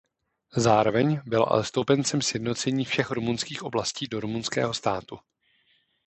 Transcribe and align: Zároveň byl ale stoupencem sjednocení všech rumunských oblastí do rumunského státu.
Zároveň 0.55 1.21
byl 1.25 1.43
ale 1.49 1.63
stoupencem 1.65 2.21
sjednocení 2.21 2.85
všech 2.85 3.11
rumunských 3.11 3.63
oblastí 3.63 4.07
do 4.07 4.19
rumunského 4.19 4.73
státu. 4.73 5.19